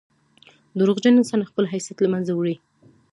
•دروغجن 0.79 1.13
انسان 1.17 1.41
خپل 1.49 1.63
حیثیت 1.73 1.97
له 2.01 2.09
منځه 2.13 2.31
وړي. 2.35 2.55